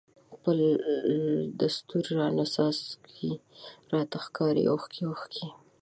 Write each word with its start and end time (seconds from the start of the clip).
پاس 0.41 0.59
دستورو 1.59 2.11
راڼه 2.19 2.45
څاڅکی، 2.53 3.29
راته 3.93 4.17
ښکاری 4.25 4.63
اوښکی 4.71 5.01
اوښکی 5.05 5.47